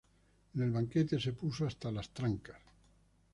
En 0.55 0.63
el 0.63 0.71
banquete 0.71 1.19
se 1.19 1.31
puso 1.33 1.67
hasta 1.67 1.91
las 1.91 2.09
trancas 2.09 2.57